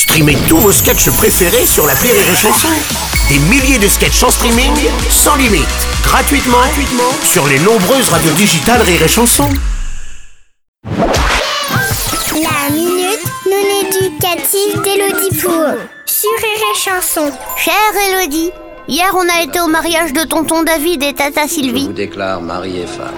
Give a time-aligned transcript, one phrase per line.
[0.00, 2.68] Streamez tous vos sketchs préférés sur la Rire et Chanson.
[3.28, 4.72] Des milliers de sketchs en streaming,
[5.10, 5.68] sans limite,
[6.02, 9.46] gratuitement, gratuitement sur les nombreuses radios digitales Rire et Chanson.
[10.84, 15.66] La minute non éducative d'Élodie Pour
[16.06, 17.30] sur Rire et Chanson.
[17.58, 17.74] Chère
[18.08, 18.52] Elodie,
[18.88, 21.84] hier on a été au mariage de tonton David et tata Je Sylvie.
[21.88, 23.12] vous déclare mari et femme.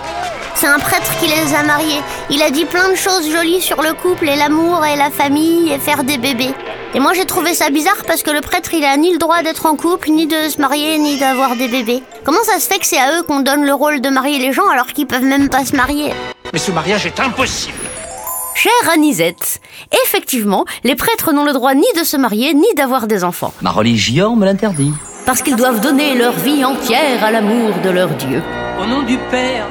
[0.57, 2.01] C'est un prêtre qui les a mariés.
[2.29, 5.73] Il a dit plein de choses jolies sur le couple et l'amour et la famille
[5.73, 6.55] et faire des bébés.
[6.95, 9.43] Et moi j'ai trouvé ça bizarre parce que le prêtre il a ni le droit
[9.43, 12.03] d'être en couple, ni de se marier, ni d'avoir des bébés.
[12.23, 14.53] Comment ça se fait que c'est à eux qu'on donne le rôle de marier les
[14.53, 16.13] gens alors qu'ils peuvent même pas se marier
[16.53, 17.79] Mais ce mariage est impossible.
[18.55, 19.61] Chère Anisette,
[20.05, 23.55] effectivement, les prêtres n'ont le droit ni de se marier, ni d'avoir des enfants.
[23.63, 24.93] Ma religion me l'interdit.
[25.25, 28.43] Parce qu'ils doivent donner leur vie entière à l'amour de leur Dieu.
[28.81, 29.67] Au nom du Père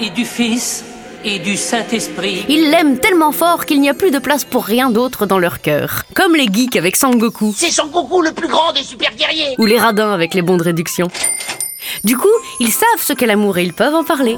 [0.00, 0.82] et du Fils
[1.24, 2.44] et du Saint-Esprit.
[2.48, 5.60] Ils l'aiment tellement fort qu'il n'y a plus de place pour rien d'autre dans leur
[5.60, 6.04] cœur.
[6.14, 9.54] Comme les geeks avec Sangoku, C'est coucou le plus grand des super guerriers.
[9.58, 11.08] ou les radins avec les bons de réduction.
[12.04, 12.28] Du coup,
[12.60, 14.36] ils savent ce qu'est l'amour et ils peuvent en parler.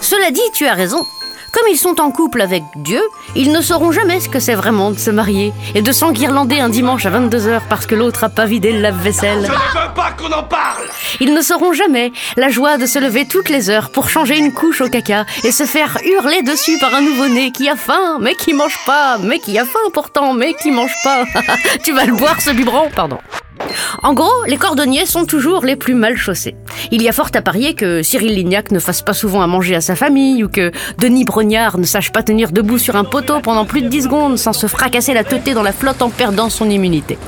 [0.00, 1.04] Cela dit, tu as raison.
[1.52, 3.00] Comme ils sont en couple avec Dieu,
[3.34, 6.68] ils ne sauront jamais ce que c'est vraiment de se marier et de s'enguirlander un
[6.68, 9.46] dimanche à 22h parce que l'autre a pas vidé le lave-vaisselle.
[9.46, 10.84] Je ne veux pas qu'on en parle.
[11.20, 14.52] Ils ne sauront jamais la joie de se lever toutes les heures pour changer une
[14.52, 18.34] couche au caca et se faire hurler dessus par un nouveau-né qui a faim, mais
[18.34, 21.24] qui mange pas, mais qui a faim pourtant, mais qui mange pas.
[21.82, 23.18] tu vas le boire ce biberon, pardon.
[24.02, 26.56] En gros, les cordonniers sont toujours les plus mal chaussés.
[26.90, 29.74] Il y a fort à parier que Cyril Lignac ne fasse pas souvent à manger
[29.74, 33.40] à sa famille ou que Denis Brognard ne sache pas tenir debout sur un poteau
[33.40, 36.50] pendant plus de 10 secondes sans se fracasser la teuté dans la flotte en perdant
[36.50, 37.18] son immunité.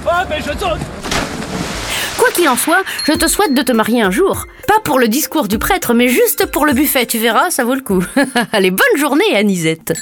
[2.18, 4.46] Quoi qu'il en soit, je te souhaite de te marier un jour.
[4.66, 7.74] Pas pour le discours du prêtre, mais juste pour le buffet, tu verras, ça vaut
[7.74, 8.04] le coup.
[8.52, 9.94] Allez, bonne journée, Anisette.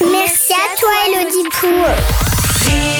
[0.00, 2.97] Merci à toi, Élodie Pour